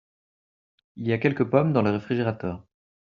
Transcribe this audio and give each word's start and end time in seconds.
Il 0.95 1.05
y 1.05 1.13
a 1.13 1.19
quelques 1.19 1.47
pommes 1.47 1.73
dans 1.73 1.83
le 1.83 1.91
réfrigérateur. 1.91 2.65